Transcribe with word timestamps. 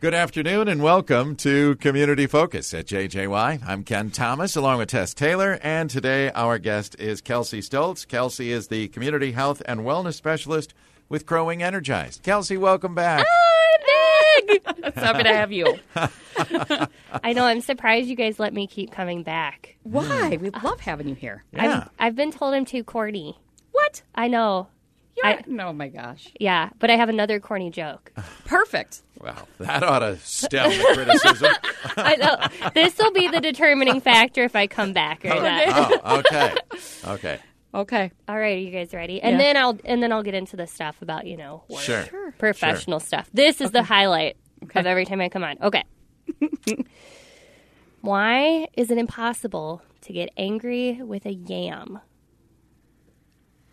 Good 0.00 0.14
afternoon 0.14 0.68
and 0.68 0.82
welcome 0.82 1.36
to 1.36 1.76
Community 1.76 2.26
Focus 2.26 2.72
at 2.72 2.86
JJY. 2.86 3.60
I'm 3.66 3.84
Ken 3.84 4.10
Thomas 4.10 4.56
along 4.56 4.78
with 4.78 4.88
Tess 4.88 5.12
Taylor, 5.12 5.58
and 5.62 5.90
today 5.90 6.30
our 6.30 6.58
guest 6.58 6.96
is 6.98 7.20
Kelsey 7.20 7.60
Stoltz. 7.60 8.08
Kelsey 8.08 8.50
is 8.50 8.68
the 8.68 8.88
Community 8.88 9.32
Health 9.32 9.60
and 9.66 9.80
Wellness 9.80 10.14
Specialist 10.14 10.72
with 11.10 11.26
Crow 11.26 11.44
Wing 11.46 11.62
Energized. 11.62 12.22
Kelsey, 12.22 12.56
welcome 12.56 12.94
back. 12.94 13.26
Ah, 13.28 13.34
Hi, 13.86 14.40
Big! 14.46 14.62
So 14.94 15.00
happy 15.02 15.22
to 15.22 15.28
have 15.34 15.52
you. 15.52 15.78
I 17.22 17.34
know, 17.34 17.44
I'm 17.44 17.60
surprised 17.60 18.08
you 18.08 18.16
guys 18.16 18.38
let 18.40 18.54
me 18.54 18.66
keep 18.66 18.90
coming 18.90 19.22
back. 19.22 19.76
Why? 19.82 20.38
We 20.40 20.48
love 20.50 20.80
having 20.80 21.08
you 21.08 21.14
here. 21.14 21.44
Yeah. 21.52 21.76
I've, 21.76 21.90
I've 21.98 22.16
been 22.16 22.32
told 22.32 22.54
I'm 22.54 22.64
too 22.64 22.82
corny. 22.84 23.38
What? 23.72 24.02
I 24.14 24.28
know. 24.28 24.68
You're, 25.22 25.32
I- 25.60 25.66
oh 25.68 25.72
my 25.72 25.88
gosh. 25.88 26.28
Yeah, 26.38 26.70
but 26.78 26.90
I 26.90 26.96
have 26.96 27.08
another 27.08 27.40
corny 27.40 27.70
joke. 27.70 28.12
Perfect. 28.44 29.02
Well, 29.20 29.48
that 29.58 29.82
ought 29.82 29.98
to 30.00 30.16
stem 30.18 30.70
the 30.70 30.84
criticism. 30.94 31.52
I 31.96 32.16
know. 32.16 32.70
This 32.74 32.96
will 32.98 33.12
be 33.12 33.28
the 33.28 33.40
determining 33.40 34.00
factor 34.00 34.44
if 34.44 34.56
I 34.56 34.66
come 34.66 34.92
back 34.92 35.24
or 35.24 35.32
oh, 35.32 35.42
not. 35.42 36.00
oh, 36.04 36.18
okay. 36.20 36.54
Okay. 37.06 37.38
Okay. 37.72 38.10
All 38.28 38.36
right, 38.38 38.56
are 38.56 38.60
you 38.60 38.70
guys 38.70 38.92
ready? 38.94 39.20
And 39.22 39.32
Yeah. 39.34 39.38
then 39.38 39.56
I'll 39.56 39.78
and 39.84 40.02
then 40.02 40.10
I'll 40.12 40.22
get 40.22 40.34
into 40.34 40.56
the 40.56 40.66
stuff 40.66 41.02
about, 41.02 41.26
you 41.26 41.36
know, 41.36 41.62
work. 41.68 41.82
Sure. 41.82 42.32
professional 42.38 42.98
stuff. 42.98 43.28
This 43.32 43.60
is 43.60 43.70
the 43.70 43.82
highlight 43.82 44.36
Okay. 44.64 44.80
of 44.80 44.86
every 44.86 45.04
time 45.04 45.20
I 45.20 45.28
come 45.28 45.44
on. 45.44 45.56
Okay. 45.62 45.84
Why 48.00 48.66
is 48.74 48.90
it 48.90 48.98
impossible 48.98 49.82
to 50.02 50.12
get 50.12 50.30
angry 50.36 51.00
with 51.02 51.26
a 51.26 51.32
yam? 51.32 52.00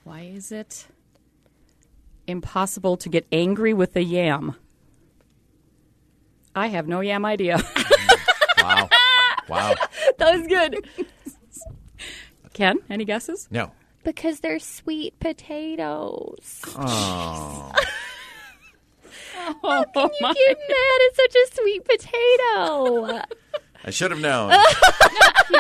Why 0.04 0.22
is 0.22 0.52
it 0.52 0.88
impossible 2.28 2.98
to 2.98 3.10
get 3.10 3.26
angry 3.32 3.74
with 3.74 3.96
a 3.96 4.04
yam? 4.04 4.56
I 6.56 6.68
have 6.68 6.88
no 6.88 7.00
yam 7.02 7.26
idea. 7.26 7.60
Wow. 8.60 8.90
Wow. 9.48 9.76
That 10.18 10.38
was 10.38 10.48
good. 10.48 10.86
Ken, 12.54 12.80
any 12.90 13.06
guesses? 13.06 13.48
No. 13.50 13.72
Because 14.04 14.42
they're 14.42 14.60
sweet 14.60 15.18
potatoes. 15.20 16.62
Oh. 19.50 19.86
Oh, 19.96 20.10
my. 20.20 20.34
Get 20.34 20.58
mad 20.58 21.00
at 21.08 21.16
such 21.16 21.36
a 21.36 21.56
sweet 21.56 21.86
potato. 21.86 23.22
I 23.88 23.90
should 23.90 24.12
have 24.12 24.20
known. 24.20 24.52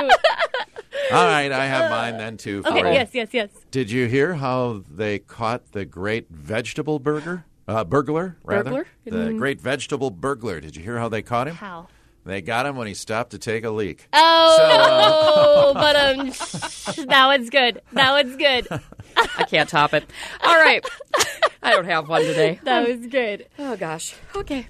All 1.09 1.25
right, 1.25 1.49
I 1.49 1.65
have 1.65 1.89
mine 1.89 2.17
then 2.17 2.35
too 2.35 2.61
for 2.61 2.69
Okay, 2.69 2.79
you. 2.79 2.93
yes, 2.93 3.09
yes, 3.13 3.29
yes. 3.31 3.49
Did 3.71 3.89
you 3.89 4.07
hear 4.07 4.33
how 4.33 4.83
they 4.89 5.19
caught 5.19 5.71
the 5.71 5.85
great 5.85 6.27
vegetable 6.29 6.99
burger? 6.99 7.45
Uh, 7.69 7.85
burglar, 7.85 8.35
rather. 8.43 8.85
Burglar? 9.05 9.25
The 9.29 9.33
great 9.33 9.61
vegetable 9.61 10.11
burglar. 10.11 10.59
Did 10.59 10.75
you 10.75 10.83
hear 10.83 10.97
how 10.99 11.07
they 11.07 11.21
caught 11.21 11.47
him? 11.47 11.55
How? 11.55 11.87
They 12.25 12.41
got 12.41 12.65
him 12.65 12.75
when 12.75 12.87
he 12.87 12.93
stopped 12.93 13.31
to 13.31 13.37
take 13.37 13.63
a 13.63 13.69
leak. 13.69 14.05
Oh, 14.11 15.71
but 15.73 15.95
um, 15.95 16.27
that 17.07 17.23
one's 17.27 17.49
good. 17.49 17.81
That 17.93 18.11
one's 18.11 18.35
good. 18.35 18.67
I 19.15 19.43
can't 19.45 19.69
top 19.69 19.93
it. 19.93 20.03
All 20.43 20.55
right. 20.61 20.85
I 21.63 21.71
don't 21.71 21.85
have 21.85 22.09
one 22.09 22.23
today. 22.23 22.59
That 22.63 22.85
was 22.85 23.07
good. 23.07 23.47
Oh 23.57 23.77
gosh. 23.77 24.13
Okay. 24.35 24.67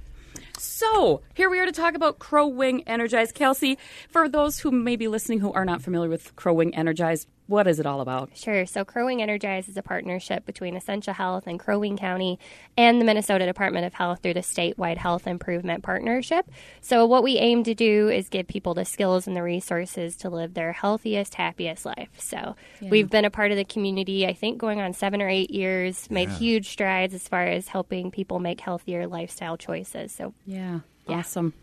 So 0.77 1.21
here 1.33 1.49
we 1.49 1.57
are 1.57 1.65
to 1.65 1.71
talk 1.71 1.95
about 1.95 2.19
Crow 2.19 2.45
Wing 2.45 2.83
Energized. 2.85 3.33
Kelsey, 3.33 3.79
for 4.09 4.29
those 4.29 4.59
who 4.59 4.69
may 4.69 4.95
be 4.95 5.07
listening 5.07 5.39
who 5.39 5.51
are 5.53 5.65
not 5.65 5.81
familiar 5.81 6.07
with 6.07 6.35
Crow 6.35 6.53
Wing 6.53 6.75
Energized, 6.75 7.27
what 7.47 7.65
is 7.65 7.79
it 7.79 7.85
all 7.85 8.01
about? 8.01 8.29
Sure. 8.35 8.65
So 8.65 8.83
Crow 8.83 9.05
Wing 9.05 9.21
Energize 9.21 9.69
is 9.69 9.77
a 9.77 9.81
partnership 9.81 10.45
between 10.45 10.75
Essentia 10.75 11.13
Health 11.13 11.47
and 11.47 11.57
Crow 11.57 11.79
Wing 11.79 11.97
County 11.97 12.39
and 12.77 12.99
the 12.99 13.05
Minnesota 13.05 13.45
Department 13.45 13.85
of 13.85 13.93
Health 13.93 14.19
through 14.21 14.33
the 14.33 14.41
statewide 14.41 14.97
health 14.97 15.25
improvement 15.27 15.81
partnership. 15.81 16.45
So 16.81 17.05
what 17.05 17.23
we 17.23 17.37
aim 17.37 17.63
to 17.63 17.73
do 17.73 18.09
is 18.09 18.27
give 18.27 18.47
people 18.47 18.73
the 18.73 18.83
skills 18.83 19.27
and 19.27 19.35
the 19.35 19.43
resources 19.43 20.17
to 20.17 20.29
live 20.29 20.55
their 20.55 20.73
healthiest, 20.73 21.35
happiest 21.35 21.85
life. 21.85 22.09
So 22.17 22.57
we've 22.81 23.09
been 23.09 23.23
a 23.23 23.31
part 23.31 23.51
of 23.51 23.57
the 23.57 23.65
community, 23.65 24.27
I 24.27 24.33
think, 24.33 24.57
going 24.57 24.81
on 24.81 24.91
seven 24.93 25.21
or 25.21 25.29
eight 25.29 25.51
years, 25.51 26.11
made 26.11 26.29
huge 26.29 26.67
strides 26.67 27.13
as 27.13 27.29
far 27.29 27.45
as 27.47 27.69
helping 27.69 28.11
people 28.11 28.39
make 28.39 28.59
healthier 28.59 29.07
lifestyle 29.07 29.55
choices. 29.55 30.11
So 30.11 30.33
Yeah. 30.45 30.66
Awesome. 31.07 31.53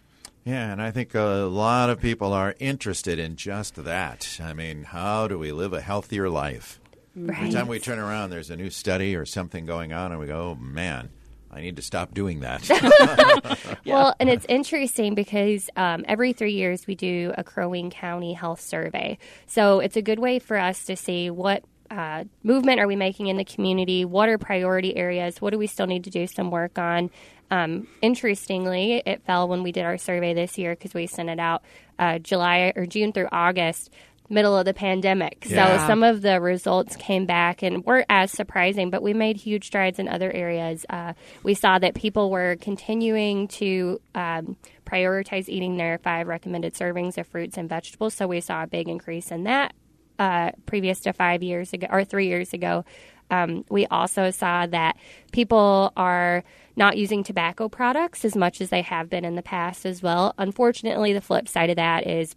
Yeah, 0.44 0.70
and 0.72 0.82
I 0.82 0.90
think 0.90 1.14
a 1.14 1.48
lot 1.50 1.88
of 1.88 2.00
people 2.00 2.32
are 2.34 2.54
interested 2.58 3.18
in 3.18 3.36
just 3.36 3.76
that. 3.76 4.38
I 4.42 4.52
mean, 4.52 4.84
how 4.84 5.26
do 5.26 5.38
we 5.38 5.52
live 5.52 5.72
a 5.72 5.80
healthier 5.80 6.28
life? 6.28 6.80
Every 7.16 7.50
time 7.50 7.68
we 7.68 7.78
turn 7.78 7.98
around, 7.98 8.30
there's 8.30 8.50
a 8.50 8.56
new 8.56 8.70
study 8.70 9.14
or 9.14 9.24
something 9.24 9.64
going 9.64 9.92
on, 9.92 10.10
and 10.10 10.20
we 10.20 10.26
go, 10.26 10.50
oh, 10.50 10.54
man, 10.56 11.10
I 11.50 11.60
need 11.60 11.76
to 11.76 11.82
stop 11.82 12.12
doing 12.12 12.40
that. 12.40 12.68
Well, 13.86 14.14
and 14.18 14.30
it's 14.30 14.46
interesting 14.48 15.14
because 15.14 15.68
um, 15.76 16.06
every 16.08 16.32
three 16.32 16.54
years 16.54 16.86
we 16.86 16.94
do 16.94 17.34
a 17.36 17.44
Crow 17.44 17.68
Wing 17.68 17.90
County 17.90 18.32
health 18.32 18.62
survey. 18.62 19.18
So 19.46 19.80
it's 19.80 19.96
a 19.96 20.02
good 20.02 20.18
way 20.18 20.38
for 20.38 20.56
us 20.56 20.86
to 20.86 20.96
see 20.96 21.28
what 21.28 21.62
uh, 21.94 22.24
movement 22.42 22.80
are 22.80 22.86
we 22.86 22.96
making 22.96 23.28
in 23.28 23.36
the 23.36 23.44
community, 23.44 24.04
what 24.04 24.28
are 24.28 24.38
priority 24.38 24.96
areas, 24.96 25.40
what 25.40 25.50
do 25.50 25.58
we 25.58 25.66
still 25.66 25.86
need 25.86 26.04
to 26.04 26.10
do 26.10 26.26
some 26.26 26.50
work 26.50 26.78
on. 26.78 27.10
Um, 27.50 27.86
interestingly, 28.02 29.02
it 29.06 29.22
fell 29.24 29.46
when 29.48 29.62
we 29.62 29.70
did 29.70 29.84
our 29.84 29.98
survey 29.98 30.34
this 30.34 30.58
year 30.58 30.74
because 30.74 30.94
we 30.94 31.06
sent 31.06 31.28
it 31.30 31.38
out 31.38 31.62
uh, 31.98 32.18
July 32.18 32.72
or 32.74 32.86
June 32.86 33.12
through 33.12 33.28
August. 33.30 33.90
Middle 34.30 34.56
of 34.56 34.64
the 34.64 34.72
pandemic. 34.72 35.46
Yeah. 35.46 35.78
So 35.78 35.86
some 35.86 36.02
of 36.02 36.22
the 36.22 36.40
results 36.40 36.96
came 36.96 37.26
back 37.26 37.62
and 37.62 37.84
weren't 37.84 38.06
as 38.08 38.30
surprising, 38.32 38.88
but 38.88 39.02
we 39.02 39.12
made 39.12 39.36
huge 39.36 39.66
strides 39.66 39.98
in 39.98 40.08
other 40.08 40.32
areas. 40.32 40.86
Uh, 40.88 41.12
we 41.42 41.52
saw 41.52 41.78
that 41.78 41.94
people 41.94 42.30
were 42.30 42.56
continuing 42.56 43.48
to 43.48 44.00
um, 44.14 44.56
prioritize 44.86 45.50
eating 45.50 45.76
their 45.76 45.98
five 45.98 46.26
recommended 46.26 46.72
servings 46.72 47.18
of 47.18 47.26
fruits 47.26 47.58
and 47.58 47.68
vegetables. 47.68 48.14
So 48.14 48.26
we 48.26 48.40
saw 48.40 48.62
a 48.62 48.66
big 48.66 48.88
increase 48.88 49.30
in 49.30 49.44
that 49.44 49.74
uh, 50.18 50.50
previous 50.66 51.00
to 51.00 51.12
five 51.12 51.42
years 51.42 51.72
ago 51.72 51.86
or 51.90 52.04
three 52.04 52.28
years 52.28 52.52
ago. 52.52 52.84
Um, 53.30 53.64
we 53.70 53.86
also 53.86 54.30
saw 54.30 54.66
that 54.66 54.96
people 55.32 55.92
are 55.96 56.44
not 56.76 56.96
using 56.96 57.22
tobacco 57.22 57.68
products 57.68 58.24
as 58.24 58.36
much 58.36 58.60
as 58.60 58.70
they 58.70 58.82
have 58.82 59.08
been 59.08 59.24
in 59.24 59.34
the 59.34 59.42
past 59.42 59.86
as 59.86 60.02
well. 60.02 60.34
Unfortunately, 60.38 61.12
the 61.12 61.20
flip 61.20 61.48
side 61.48 61.70
of 61.70 61.76
that 61.76 62.06
is 62.06 62.36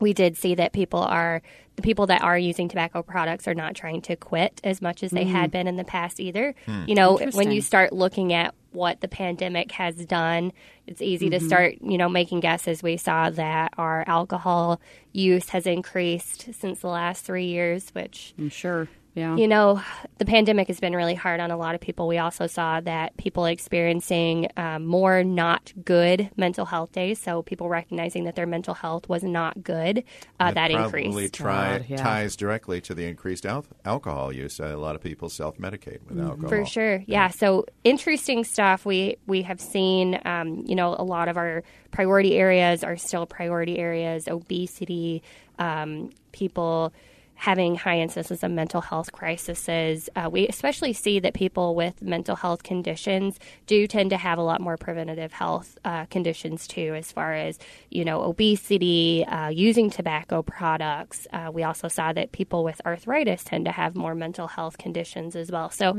we 0.00 0.12
did 0.12 0.36
see 0.36 0.54
that 0.56 0.72
people 0.72 1.00
are 1.00 1.40
the 1.76 1.82
people 1.82 2.06
that 2.06 2.22
are 2.22 2.38
using 2.38 2.68
tobacco 2.68 3.02
products 3.02 3.48
are 3.48 3.54
not 3.54 3.74
trying 3.74 4.00
to 4.02 4.14
quit 4.16 4.60
as 4.62 4.80
much 4.80 5.02
as 5.02 5.10
they 5.10 5.24
had 5.24 5.50
been 5.50 5.66
in 5.66 5.76
the 5.76 5.84
past 5.84 6.20
either. 6.20 6.54
You 6.86 6.94
know, 6.94 7.16
when 7.36 7.48
you 7.50 7.60
start 7.60 7.92
looking 7.92 8.32
at 8.32 8.54
what 8.74 9.00
the 9.00 9.08
pandemic 9.08 9.72
has 9.72 10.04
done, 10.06 10.52
it's 10.86 11.00
easy 11.00 11.30
to 11.30 11.36
mm-hmm. 11.36 11.46
start, 11.46 11.74
you 11.80 11.96
know, 11.96 12.08
making 12.08 12.40
guesses. 12.40 12.82
We 12.82 12.96
saw 12.96 13.30
that 13.30 13.72
our 13.78 14.04
alcohol 14.06 14.80
use 15.12 15.50
has 15.50 15.66
increased 15.66 16.52
since 16.52 16.80
the 16.80 16.88
last 16.88 17.24
3 17.24 17.46
years, 17.46 17.90
which 17.90 18.34
I'm 18.38 18.50
sure. 18.50 18.88
Yeah. 19.14 19.36
you 19.36 19.46
know, 19.46 19.80
the 20.18 20.24
pandemic 20.24 20.66
has 20.66 20.80
been 20.80 20.94
really 20.94 21.14
hard 21.14 21.38
on 21.38 21.52
a 21.52 21.56
lot 21.56 21.76
of 21.76 21.80
people. 21.80 22.08
We 22.08 22.18
also 22.18 22.48
saw 22.48 22.80
that 22.80 23.16
people 23.16 23.44
experiencing 23.44 24.48
um, 24.56 24.84
more 24.86 25.22
not 25.22 25.72
good 25.84 26.30
mental 26.36 26.64
health 26.64 26.90
days. 26.90 27.20
So 27.20 27.42
people 27.42 27.68
recognizing 27.68 28.24
that 28.24 28.34
their 28.34 28.46
mental 28.46 28.74
health 28.74 29.08
was 29.08 29.22
not 29.22 29.62
good, 29.62 30.02
uh, 30.40 30.50
that, 30.52 30.70
probably 30.72 31.04
increased. 31.04 31.34
try, 31.34 31.78
God, 31.78 31.86
yeah. 31.88 31.96
ties 31.96 32.34
directly 32.34 32.80
to 32.82 32.94
the 32.94 33.06
increased 33.06 33.46
al- 33.46 33.66
alcohol 33.84 34.32
use. 34.32 34.58
a 34.58 34.76
lot 34.76 34.96
of 34.96 35.02
people 35.02 35.28
self-medicate 35.28 36.00
with 36.08 36.18
alcohol. 36.18 36.48
For 36.48 36.66
sure, 36.66 37.04
yeah. 37.06 37.28
So 37.28 37.66
interesting 37.84 38.42
stuff. 38.42 38.84
We 38.84 39.18
we 39.26 39.42
have 39.42 39.60
seen, 39.60 40.20
um, 40.24 40.64
you 40.66 40.74
know, 40.74 40.96
a 40.98 41.04
lot 41.04 41.28
of 41.28 41.36
our 41.36 41.62
priority 41.92 42.36
areas 42.36 42.82
are 42.82 42.96
still 42.96 43.26
priority 43.26 43.78
areas. 43.78 44.26
Obesity, 44.26 45.22
um, 45.58 46.10
people 46.32 46.92
having 47.34 47.74
high 47.74 47.98
instances 47.98 48.42
of 48.42 48.50
mental 48.50 48.80
health 48.80 49.12
crises. 49.12 50.08
Uh, 50.16 50.28
we 50.30 50.46
especially 50.48 50.92
see 50.92 51.20
that 51.20 51.34
people 51.34 51.74
with 51.74 52.00
mental 52.02 52.36
health 52.36 52.62
conditions 52.62 53.38
do 53.66 53.86
tend 53.86 54.10
to 54.10 54.16
have 54.16 54.38
a 54.38 54.42
lot 54.42 54.60
more 54.60 54.76
preventative 54.76 55.32
health 55.32 55.76
uh, 55.84 56.04
conditions 56.06 56.66
too, 56.66 56.94
as 56.94 57.12
far 57.12 57.34
as 57.34 57.58
you 57.90 58.04
know, 58.04 58.22
obesity, 58.22 59.24
uh, 59.26 59.48
using 59.48 59.90
tobacco 59.90 60.42
products. 60.42 61.26
Uh, 61.32 61.50
we 61.52 61.62
also 61.62 61.88
saw 61.88 62.12
that 62.12 62.32
people 62.32 62.64
with 62.64 62.80
arthritis 62.86 63.44
tend 63.44 63.64
to 63.64 63.72
have 63.72 63.94
more 63.94 64.14
mental 64.14 64.48
health 64.48 64.78
conditions 64.78 65.36
as 65.36 65.50
well. 65.50 65.70
So, 65.70 65.96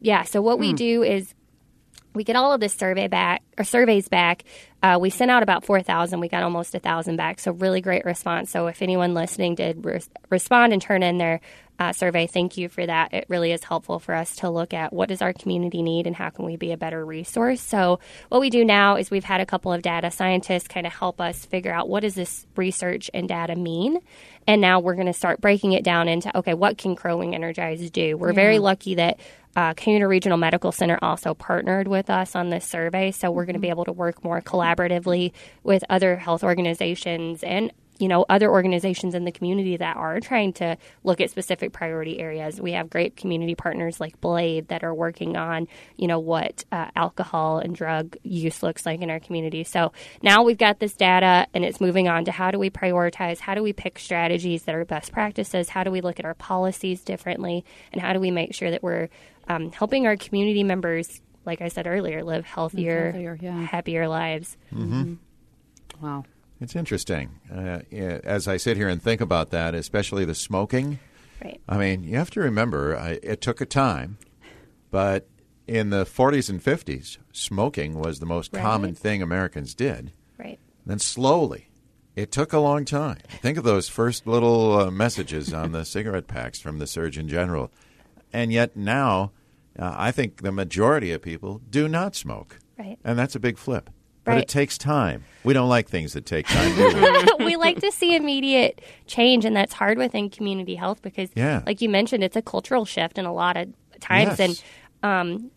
yeah. 0.00 0.24
So 0.24 0.42
what 0.42 0.58
we 0.58 0.72
do 0.72 1.02
is 1.02 1.34
we 2.18 2.24
get 2.24 2.34
all 2.34 2.52
of 2.52 2.58
this 2.58 2.74
survey 2.74 3.06
back 3.06 3.42
or 3.56 3.62
surveys 3.62 4.08
back. 4.08 4.42
Uh, 4.82 4.98
we 5.00 5.08
sent 5.08 5.30
out 5.30 5.44
about 5.44 5.64
four 5.64 5.82
thousand. 5.82 6.18
We 6.18 6.28
got 6.28 6.42
almost 6.42 6.74
a 6.74 6.80
thousand 6.80 7.14
back. 7.14 7.38
So 7.38 7.52
really 7.52 7.80
great 7.80 8.04
response. 8.04 8.50
So 8.50 8.66
if 8.66 8.82
anyone 8.82 9.14
listening 9.14 9.54
did 9.54 9.84
res- 9.84 10.10
respond 10.28 10.72
and 10.72 10.82
turn 10.82 11.04
in 11.04 11.18
their 11.18 11.40
uh, 11.78 11.92
survey, 11.92 12.26
thank 12.26 12.56
you 12.56 12.68
for 12.68 12.84
that. 12.84 13.14
It 13.14 13.26
really 13.28 13.52
is 13.52 13.62
helpful 13.62 13.98
for 13.98 14.14
us 14.14 14.34
to 14.36 14.50
look 14.50 14.74
at 14.74 14.92
what 14.92 15.08
does 15.08 15.22
our 15.22 15.32
community 15.32 15.82
need 15.82 16.06
and 16.06 16.16
how 16.16 16.30
can 16.30 16.44
we 16.44 16.56
be 16.56 16.72
a 16.72 16.76
better 16.76 17.04
resource. 17.04 17.60
So 17.60 18.00
what 18.28 18.40
we 18.40 18.50
do 18.50 18.64
now 18.64 18.96
is 18.96 19.10
we've 19.10 19.24
had 19.24 19.40
a 19.40 19.46
couple 19.46 19.72
of 19.72 19.82
data 19.82 20.10
scientists 20.10 20.66
kind 20.66 20.86
of 20.86 20.92
help 20.92 21.20
us 21.20 21.44
figure 21.44 21.72
out 21.72 21.88
what 21.88 22.00
does 22.00 22.14
this 22.14 22.46
research 22.56 23.10
and 23.14 23.28
data 23.28 23.54
mean, 23.54 23.98
and 24.46 24.60
now 24.60 24.80
we're 24.80 24.94
going 24.94 25.06
to 25.06 25.12
start 25.12 25.40
breaking 25.40 25.72
it 25.72 25.84
down 25.84 26.08
into 26.08 26.36
okay, 26.36 26.54
what 26.54 26.78
can 26.78 26.96
Crow 26.96 27.16
Wing 27.16 27.34
Energize 27.34 27.90
do? 27.90 28.16
We're 28.16 28.32
very 28.32 28.58
lucky 28.58 28.96
that 28.96 29.20
uh, 29.56 29.74
Cuyuna 29.74 30.08
Regional 30.08 30.38
Medical 30.38 30.72
Center 30.72 30.98
also 31.02 31.34
partnered 31.34 31.88
with 31.88 32.10
us 32.10 32.36
on 32.36 32.48
this 32.48 32.64
survey, 32.64 33.10
so 33.10 33.30
we're 33.30 33.44
going 33.44 33.54
to 33.54 33.60
be 33.60 33.70
able 33.70 33.84
to 33.84 33.92
work 33.92 34.22
more 34.22 34.40
collaboratively 34.40 35.32
with 35.62 35.84
other 35.88 36.16
health 36.16 36.44
organizations 36.44 37.42
and 37.42 37.72
you 37.98 38.08
know 38.08 38.24
other 38.28 38.50
organizations 38.50 39.14
in 39.14 39.24
the 39.24 39.32
community 39.32 39.76
that 39.76 39.96
are 39.96 40.20
trying 40.20 40.52
to 40.54 40.76
look 41.04 41.20
at 41.20 41.30
specific 41.30 41.72
priority 41.72 42.18
areas. 42.18 42.60
We 42.60 42.72
have 42.72 42.90
great 42.90 43.16
community 43.16 43.54
partners 43.54 44.00
like 44.00 44.20
Blade 44.20 44.68
that 44.68 44.84
are 44.84 44.94
working 44.94 45.36
on 45.36 45.68
you 45.96 46.06
know 46.06 46.18
what 46.18 46.64
uh, 46.72 46.86
alcohol 46.96 47.58
and 47.58 47.74
drug 47.74 48.16
use 48.22 48.62
looks 48.62 48.86
like 48.86 49.00
in 49.00 49.10
our 49.10 49.20
community. 49.20 49.64
So 49.64 49.92
now 50.22 50.44
we've 50.44 50.58
got 50.58 50.78
this 50.78 50.94
data 50.94 51.46
and 51.54 51.64
it's 51.64 51.80
moving 51.80 52.08
on 52.08 52.24
to 52.26 52.32
how 52.32 52.50
do 52.50 52.58
we 52.58 52.70
prioritize? 52.70 53.38
How 53.38 53.54
do 53.54 53.62
we 53.62 53.72
pick 53.72 53.98
strategies 53.98 54.64
that 54.64 54.74
are 54.74 54.84
best 54.84 55.12
practices? 55.12 55.68
How 55.68 55.84
do 55.84 55.90
we 55.90 56.00
look 56.00 56.18
at 56.18 56.24
our 56.24 56.34
policies 56.34 57.02
differently? 57.02 57.64
And 57.92 58.00
how 58.00 58.12
do 58.12 58.20
we 58.20 58.30
make 58.30 58.54
sure 58.54 58.70
that 58.70 58.82
we're 58.82 59.08
um, 59.48 59.72
helping 59.72 60.06
our 60.06 60.16
community 60.16 60.64
members? 60.64 61.20
Like 61.44 61.62
I 61.62 61.68
said 61.68 61.86
earlier, 61.86 62.22
live 62.24 62.44
healthier, 62.44 63.12
healthier, 63.12 63.38
yeah. 63.40 63.62
happier 63.64 64.06
lives. 64.06 64.56
Wow. 66.00 66.24
It's 66.60 66.74
interesting. 66.74 67.38
Uh, 67.52 67.80
as 67.92 68.48
I 68.48 68.56
sit 68.56 68.76
here 68.76 68.88
and 68.88 69.00
think 69.00 69.20
about 69.20 69.50
that, 69.50 69.74
especially 69.74 70.24
the 70.24 70.34
smoking, 70.34 70.98
Right. 71.42 71.60
I 71.68 71.78
mean, 71.78 72.02
you 72.02 72.16
have 72.16 72.30
to 72.32 72.40
remember 72.40 72.96
I, 72.96 73.20
it 73.22 73.40
took 73.40 73.60
a 73.60 73.66
time, 73.66 74.18
but 74.90 75.28
in 75.68 75.90
the 75.90 76.04
40s 76.04 76.50
and 76.50 76.60
50s, 76.60 77.18
smoking 77.32 77.94
was 77.98 78.18
the 78.18 78.26
most 78.26 78.52
Right. 78.52 78.60
common 78.62 78.94
thing 78.96 79.22
Americans 79.22 79.72
did. 79.74 80.10
Right. 80.36 80.58
Then 80.84 80.98
slowly, 80.98 81.68
it 82.16 82.32
took 82.32 82.52
a 82.52 82.58
long 82.58 82.84
time. 82.84 83.18
Think 83.40 83.56
of 83.56 83.62
those 83.62 83.88
first 83.88 84.26
little 84.26 84.78
uh, 84.80 84.90
messages 84.90 85.52
on 85.52 85.70
the 85.70 85.84
cigarette 85.94 86.26
packs 86.26 86.58
from 86.58 86.80
the 86.80 86.88
Surgeon 86.88 87.28
General. 87.28 87.70
And 88.32 88.52
yet 88.52 88.76
now, 88.76 89.30
uh, 89.78 89.94
I 89.96 90.10
think 90.10 90.42
the 90.42 90.50
majority 90.50 91.12
of 91.12 91.22
people 91.22 91.60
do 91.70 91.86
not 91.86 92.16
smoke. 92.16 92.58
Right. 92.76 92.98
And 93.04 93.16
that's 93.16 93.36
a 93.36 93.40
big 93.40 93.58
flip. 93.58 93.90
But 94.28 94.34
Right. 94.34 94.42
it 94.42 94.48
takes 94.48 94.76
time. 94.76 95.24
We 95.42 95.54
don't 95.54 95.70
like 95.70 95.88
things 95.88 96.12
that 96.12 96.26
take 96.26 96.46
time, 96.46 96.76
do 96.76 97.36
we? 97.38 97.44
we 97.46 97.56
like 97.56 97.80
to 97.80 97.90
see 97.90 98.14
immediate 98.14 98.82
change, 99.06 99.46
and 99.46 99.56
that's 99.56 99.72
hard 99.72 99.96
within 99.96 100.28
community 100.28 100.74
health 100.74 101.00
because, 101.00 101.30
Yeah. 101.34 101.62
like 101.64 101.80
you 101.80 101.88
mentioned, 101.88 102.22
it's 102.22 102.36
a 102.36 102.42
cultural 102.42 102.84
shift 102.84 103.16
in 103.16 103.24
a 103.24 103.32
lot 103.32 103.56
of 103.56 103.68
times. 104.00 104.38
Yes. 104.38 104.40
And 104.40 104.62
um, 105.02 105.50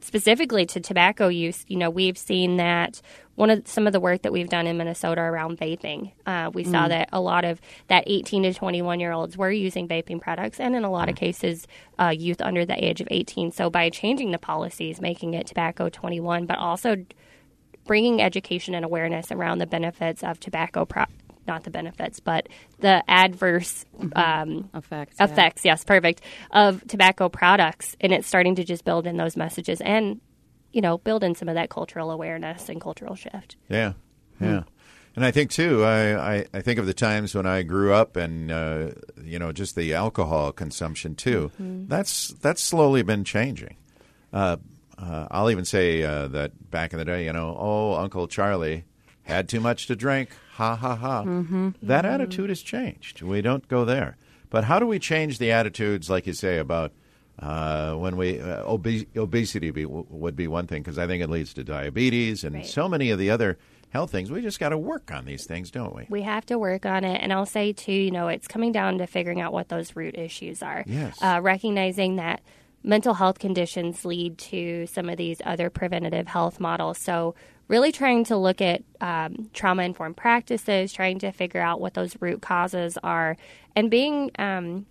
specifically 0.00 0.64
to 0.66 0.80
tobacco 0.80 1.28
use, 1.28 1.64
you 1.68 1.76
know, 1.76 1.90
we've 1.90 2.16
seen 2.16 2.56
that 2.56 3.02
one 3.34 3.50
of 3.50 3.66
some 3.66 3.86
of 3.86 3.92
the 3.92 4.00
work 4.00 4.22
that 4.22 4.32
we've 4.32 4.48
done 4.48 4.66
in 4.66 4.76
Minnesota 4.78 5.20
around 5.20 5.58
vaping, 5.58 6.12
uh, 6.24 6.50
we 6.54 6.62
saw 6.64 6.86
that 6.88 7.08
a 7.12 7.20
lot 7.20 7.44
of 7.44 7.60
that 7.88 8.04
18 8.06 8.44
to 8.44 8.54
21 8.54 9.00
year 9.00 9.10
olds 9.12 9.36
were 9.36 9.50
using 9.50 9.88
vaping 9.88 10.20
products, 10.20 10.60
and 10.60 10.74
in 10.76 10.84
a 10.84 10.90
lot 10.90 11.08
of 11.10 11.16
cases, 11.16 11.66
uh, 11.98 12.14
youth 12.16 12.40
under 12.40 12.64
the 12.64 12.82
age 12.82 13.00
of 13.00 13.08
18. 13.10 13.50
So 13.50 13.68
by 13.70 13.90
changing 13.90 14.30
the 14.30 14.38
policies, 14.38 15.00
making 15.00 15.34
it 15.34 15.46
tobacco 15.48 15.88
21, 15.88 16.46
but 16.46 16.58
also 16.58 16.96
bringing 17.86 18.20
education 18.22 18.74
and 18.74 18.84
awareness 18.84 19.30
around 19.32 19.58
the 19.58 19.66
benefits 19.66 20.22
of 20.22 20.38
tobacco 20.40 20.84
pro- 20.84 21.04
not 21.46 21.64
the 21.64 21.70
benefits 21.70 22.20
but 22.20 22.48
the 22.80 23.02
adverse 23.08 23.84
um, 24.16 24.70
Effects. 24.74 25.16
yeah. 25.20 25.24
effects 25.26 25.64
yes 25.64 25.84
perfect 25.84 26.22
of 26.50 26.82
tobacco 26.88 27.28
products 27.28 27.96
and 28.00 28.12
it's 28.12 28.26
starting 28.26 28.54
to 28.54 28.64
just 28.64 28.84
build 28.84 29.06
in 29.06 29.16
those 29.18 29.36
messages 29.36 29.80
and 29.82 30.20
you 30.72 30.80
know 30.80 30.98
build 30.98 31.22
in 31.22 31.34
some 31.34 31.48
of 31.48 31.54
that 31.54 31.68
cultural 31.70 32.10
awareness 32.10 32.68
and 32.68 32.80
cultural 32.80 33.14
shift 33.14 33.56
Yeah, 33.68 33.92
yeah. 34.40 34.62
And 35.16 35.24
I 35.24 35.30
think 35.30 35.52
too, 35.52 35.84
I, 35.84 36.38
I, 36.38 36.46
I 36.52 36.60
think 36.60 36.80
of 36.80 36.86
the 36.86 36.92
times 36.94 37.36
when 37.36 37.46
I 37.46 37.62
grew 37.62 37.92
up, 37.94 38.16
and 38.16 38.50
uh, 38.50 38.88
you 39.22 39.38
know, 39.38 39.52
just 39.52 39.76
the 39.76 39.94
alcohol 39.94 40.50
consumption 40.50 41.14
too. 41.14 41.52
That's 41.60 42.30
that's 42.42 42.60
slowly 42.60 43.04
been 43.04 43.22
changing. 43.22 43.76
Uh, 44.32 44.56
uh, 45.04 45.28
I'll 45.30 45.50
even 45.50 45.64
say 45.64 46.02
uh, 46.02 46.28
that 46.28 46.70
back 46.70 46.92
in 46.92 46.98
the 46.98 47.04
day, 47.04 47.24
you 47.26 47.32
know, 47.32 47.56
oh, 47.58 47.94
Uncle 47.94 48.26
Charlie 48.28 48.84
had 49.22 49.48
too 49.48 49.60
much 49.60 49.86
to 49.88 49.96
drink. 49.96 50.30
Ha 50.54 50.76
ha 50.76 50.94
ha. 50.94 51.24
That 51.82 52.04
attitude 52.04 52.48
has 52.50 52.62
changed. 52.62 53.22
We 53.22 53.42
don't 53.42 53.66
go 53.68 53.84
there. 53.84 54.16
But 54.50 54.64
how 54.64 54.78
do 54.78 54.86
we 54.86 54.98
change 54.98 55.38
the 55.38 55.50
attitudes, 55.50 56.08
like 56.08 56.26
you 56.26 56.32
say, 56.32 56.58
about 56.58 56.92
uh, 57.40 57.94
when 57.94 58.16
we 58.16 58.40
uh, 58.40 58.62
obe- 58.62 59.06
obesity 59.16 59.70
be, 59.72 59.84
would 59.84 60.36
be 60.36 60.46
one 60.46 60.66
thing 60.68 60.82
because 60.82 60.98
I 60.98 61.06
think 61.08 61.22
it 61.22 61.28
leads 61.30 61.52
to 61.54 61.64
diabetes 61.64 62.44
and 62.44 62.54
Right. 62.56 62.66
so 62.66 62.88
many 62.88 63.10
of 63.10 63.18
the 63.18 63.30
other 63.30 63.58
health 63.90 64.12
things. 64.12 64.30
We 64.30 64.40
just 64.42 64.60
got 64.60 64.68
to 64.68 64.78
work 64.78 65.10
on 65.12 65.24
these 65.24 65.44
things, 65.44 65.70
don't 65.72 65.94
we? 65.96 66.06
we 66.08 66.22
have 66.22 66.46
to 66.46 66.58
work 66.58 66.84
on 66.86 67.04
it 67.04 67.20
and 67.22 67.32
i'll 67.32 67.46
say 67.46 67.72
too 67.72 67.92
you 67.92 68.10
know 68.10 68.26
it's 68.28 68.46
coming 68.48 68.72
down 68.72 68.98
to 68.98 69.06
figuring 69.06 69.40
out 69.40 69.52
what 69.52 69.68
those 69.68 69.94
root 69.96 70.16
issues 70.16 70.62
are 70.62 70.82
Yes. 70.86 71.16
uh, 71.22 71.38
recognizing 71.42 72.16
that 72.16 72.40
mental 72.84 73.14
health 73.14 73.38
conditions 73.38 74.04
lead 74.04 74.38
to 74.38 74.86
some 74.86 75.08
of 75.08 75.16
these 75.16 75.40
other 75.44 75.70
preventative 75.70 76.28
health 76.28 76.60
models. 76.60 76.98
So 76.98 77.34
really 77.66 77.90
trying 77.90 78.24
to 78.24 78.36
look 78.36 78.60
at 78.60 78.82
um, 79.00 79.50
trauma 79.54 79.82
informed 79.82 80.16
practices 80.16 80.92
trying 80.92 81.18
to 81.18 81.32
figure 81.32 81.60
out 81.60 81.80
what 81.80 81.94
those 81.94 82.20
root 82.20 82.42
causes 82.42 82.98
are 83.02 83.38
and 83.74 83.90
being 83.90 84.30
um, 84.38 84.84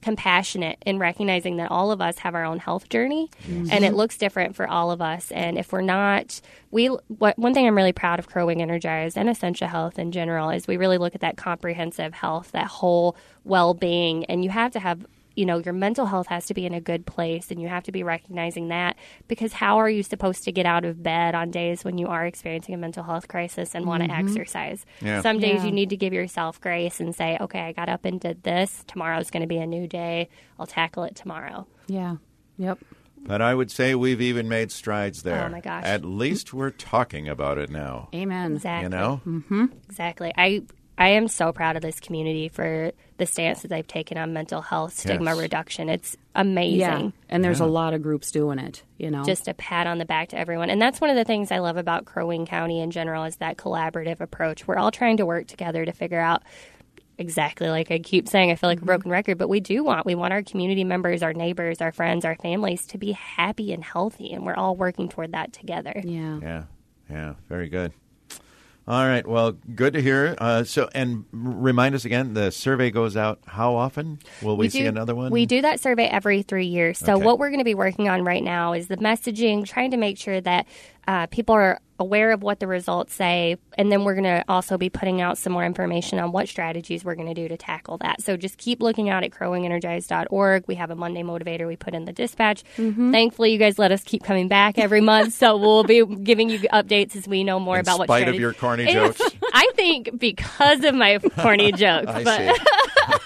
compassionate 0.00 0.78
in 0.86 0.98
recognizing 0.98 1.56
that 1.56 1.70
all 1.70 1.90
of 1.90 2.00
us 2.00 2.18
have 2.18 2.34
our 2.34 2.44
own 2.44 2.58
health 2.58 2.88
journey 2.88 3.28
and 3.70 3.84
it 3.84 3.92
looks 3.92 4.16
different 4.16 4.54
for 4.56 4.66
all 4.68 4.90
of 4.90 5.02
us. 5.02 5.30
And 5.30 5.58
if 5.58 5.72
we're 5.72 5.82
not 5.82 6.40
we 6.70 6.86
what 6.86 7.38
one 7.38 7.54
thing 7.54 7.66
i'm 7.66 7.76
really 7.76 7.92
proud 7.92 8.18
of 8.18 8.28
Crow 8.28 8.46
Wing 8.46 8.62
Energized 8.62 9.18
and 9.18 9.28
essentia 9.28 9.66
health 9.66 9.98
in 9.98 10.12
general 10.12 10.50
is 10.50 10.66
we 10.66 10.76
really 10.76 10.98
look 10.98 11.14
at 11.14 11.22
that 11.22 11.36
comprehensive 11.36 12.14
health 12.14 12.52
that 12.52 12.66
whole 12.66 13.16
well-being 13.44 14.24
and 14.26 14.44
you 14.44 14.50
have 14.50 14.72
to 14.72 14.80
have 14.80 15.06
you 15.36 15.46
know 15.46 15.58
your 15.58 15.74
mental 15.74 16.06
health 16.06 16.26
has 16.26 16.46
to 16.46 16.54
be 16.54 16.66
in 16.66 16.74
a 16.74 16.80
good 16.80 17.06
place 17.06 17.50
and 17.50 17.60
you 17.60 17.68
have 17.68 17.84
to 17.84 17.92
be 17.92 18.02
recognizing 18.02 18.68
that 18.68 18.96
because 19.28 19.52
how 19.52 19.78
are 19.78 19.88
you 19.88 20.02
supposed 20.02 20.42
to 20.44 20.50
get 20.50 20.66
out 20.66 20.84
of 20.84 21.02
bed 21.02 21.34
on 21.34 21.50
days 21.50 21.84
when 21.84 21.98
you 21.98 22.08
are 22.08 22.26
experiencing 22.26 22.74
a 22.74 22.78
mental 22.78 23.04
health 23.04 23.28
crisis 23.28 23.74
and 23.74 23.86
want 23.86 24.02
to 24.02 24.08
mm-hmm. 24.08 24.26
exercise 24.26 24.84
Yeah. 25.00 25.20
some 25.20 25.38
days 25.38 25.60
Yeah. 25.60 25.66
you 25.66 25.72
need 25.72 25.90
to 25.90 25.96
give 25.96 26.12
yourself 26.12 26.60
grace 26.60 26.98
and 26.98 27.14
say 27.14 27.36
okay 27.40 27.60
i 27.60 27.72
got 27.72 27.88
up 27.88 28.04
and 28.04 28.18
did 28.18 28.42
this 28.42 28.82
tomorrow's 28.88 29.30
going 29.30 29.42
to 29.42 29.46
be 29.46 29.58
a 29.58 29.66
new 29.66 29.86
day 29.86 30.28
i'll 30.58 30.66
tackle 30.66 31.04
it 31.04 31.14
tomorrow 31.14 31.66
Yeah. 31.86 32.16
Yep. 32.58 32.78
But 33.22 33.42
I 33.42 33.54
would 33.54 33.70
say 33.70 33.94
we've 33.94 34.20
even 34.20 34.48
made 34.48 34.70
strides 34.70 35.20
oh 35.26 35.30
there. 35.30 35.46
Oh, 35.46 35.48
my 35.48 35.60
gosh. 35.60 35.82
At 35.84 36.04
least 36.04 36.54
we're 36.54 36.70
talking 36.70 37.28
about 37.28 37.58
it 37.58 37.70
now. 37.70 38.08
Amen. 38.14 38.54
exactly 38.54 38.84
You 38.84 38.88
know? 38.88 39.20
Mm-hmm. 39.26 39.64
exactly 39.88 40.32
i 40.36 40.62
i 40.98 41.08
am 41.08 41.28
so 41.28 41.52
proud 41.52 41.76
of 41.76 41.82
this 41.82 42.00
community 42.00 42.48
for 42.48 42.92
the 43.18 43.26
stance 43.26 43.62
that 43.62 43.68
they've 43.68 43.86
taken 43.86 44.16
on 44.18 44.32
mental 44.32 44.60
health 44.62 44.92
stigma 44.98 45.30
Yes. 45.32 45.40
reduction 45.40 45.88
it's 45.88 46.16
amazing 46.34 46.78
Yeah. 46.80 47.10
And 47.28 47.42
there's 47.44 47.60
a 47.60 47.66
lot 47.66 47.94
of 47.94 48.02
groups 48.02 48.30
doing 48.30 48.58
it, 48.58 48.82
you 48.98 49.10
know. 49.10 49.24
just 49.24 49.48
a 49.48 49.54
pat 49.54 49.86
on 49.86 49.98
the 49.98 50.04
back 50.04 50.28
to 50.28 50.38
everyone. 50.38 50.68
And 50.70 50.80
that's 50.80 51.00
one 51.00 51.10
of 51.10 51.16
the 51.16 51.24
things 51.24 51.50
I 51.50 51.58
love 51.58 51.76
about 51.76 52.04
Crow 52.04 52.26
Wing 52.26 52.46
County 52.46 52.80
in 52.80 52.90
general 52.90 53.24
is 53.24 53.36
that 53.36 53.56
collaborative 53.56 54.20
approach. 54.20 54.66
We're 54.68 54.76
all 54.76 54.90
trying 54.90 55.16
to 55.16 55.26
work 55.26 55.46
together 55.48 55.84
to 55.84 55.92
figure 55.92 56.20
out 56.20 56.42
exactly 57.18 57.68
like 57.68 57.90
I 57.90 57.98
keep 57.98 58.28
saying, 58.28 58.50
I 58.50 58.54
feel 58.56 58.68
like 58.68 58.82
a 58.82 58.84
broken 58.84 59.10
record, 59.10 59.38
but 59.38 59.48
we 59.48 59.60
do 59.60 59.82
want 59.82 60.04
we 60.06 60.14
want 60.14 60.32
our 60.34 60.42
community 60.42 60.84
members, 60.84 61.22
our 61.22 61.32
neighbors, 61.32 61.80
our 61.80 61.90
friends, 61.92 62.24
our 62.24 62.36
families 62.36 62.86
to 62.88 62.98
be 62.98 63.12
happy 63.12 63.72
and 63.72 63.82
healthy 63.82 64.32
and 64.32 64.44
we're 64.44 64.54
all 64.54 64.76
working 64.76 65.08
toward 65.08 65.32
that 65.32 65.52
together. 65.52 65.94
yeah. 66.04 66.38
Yeah, 66.42 66.62
yeah, 67.10 67.34
very 67.48 67.68
good. 67.68 67.92
All 68.88 69.04
right, 69.04 69.26
well, 69.26 69.50
good 69.74 69.94
to 69.94 70.02
hear. 70.02 70.36
Uh, 70.38 70.62
so, 70.62 70.88
and 70.94 71.24
remind 71.32 71.96
us 71.96 72.04
again, 72.04 72.34
the 72.34 72.52
survey 72.52 72.92
goes 72.92 73.16
out 73.16 73.40
how 73.44 73.74
often? 73.74 74.20
Will 74.40 74.56
we, 74.56 74.68
see 74.68 74.82
do, 74.82 74.86
another 74.88 75.12
one? 75.12 75.32
We 75.32 75.44
do 75.44 75.60
that 75.62 75.80
survey 75.80 76.04
every 76.04 76.42
three 76.42 76.66
years. 76.66 76.98
So 76.98 77.14
Okay. 77.14 77.24
what 77.24 77.40
we're 77.40 77.48
going 77.48 77.58
to 77.58 77.64
be 77.64 77.74
working 77.74 78.08
on 78.08 78.22
right 78.22 78.44
now 78.44 78.74
is 78.74 78.86
the 78.86 78.96
messaging, 78.96 79.66
trying 79.66 79.90
to 79.90 79.96
make 79.96 80.18
sure 80.18 80.40
that 80.40 80.66
uh, 81.06 81.26
people 81.28 81.54
are 81.54 81.80
aware 81.98 82.32
of 82.32 82.42
what 82.42 82.60
the 82.60 82.66
results 82.66 83.14
say, 83.14 83.56
and 83.78 83.90
then 83.90 84.04
we're 84.04 84.14
going 84.14 84.24
to 84.24 84.44
also 84.48 84.76
be 84.76 84.90
putting 84.90 85.22
out 85.22 85.38
some 85.38 85.52
more 85.52 85.64
information 85.64 86.18
on 86.18 86.30
what 86.30 86.46
strategies 86.48 87.04
we're 87.04 87.14
going 87.14 87.28
to 87.28 87.34
do 87.34 87.48
to 87.48 87.56
tackle 87.56 87.96
that. 87.98 88.20
So 88.20 88.36
just 88.36 88.58
keep 88.58 88.82
looking 88.82 89.08
out 89.08 89.24
at 89.24 89.30
crowwingenergize.org. 89.30 90.64
We 90.66 90.74
have 90.74 90.90
a 90.90 90.94
Monday 90.94 91.22
motivator 91.22 91.66
we 91.66 91.76
put 91.76 91.94
in 91.94 92.04
the 92.04 92.12
dispatch. 92.12 92.64
Mm-hmm. 92.76 93.12
Thankfully, 93.12 93.52
you 93.52 93.58
guys 93.58 93.78
let 93.78 93.92
us 93.92 94.02
keep 94.04 94.22
coming 94.24 94.46
back 94.48 94.78
every 94.78 95.00
month, 95.00 95.32
so 95.32 95.56
we'll 95.56 95.84
be 95.84 96.04
giving 96.04 96.50
you 96.50 96.58
updates 96.70 97.16
as 97.16 97.26
we 97.26 97.44
know 97.44 97.58
more 97.58 97.76
In 97.76 97.80
about 97.80 97.98
what 97.98 98.08
spite 98.08 98.22
of 98.28 98.34
strategy- 98.34 98.40
your 98.42 98.52
corny 98.52 98.92
jokes. 98.92 99.22
I 99.54 99.70
think 99.74 100.18
because 100.18 100.84
of 100.84 100.94
my 100.94 101.18
corny 101.18 101.72
jokes, 101.72 102.08
I 102.08 102.24
but 102.24 102.56
see. 102.56 102.62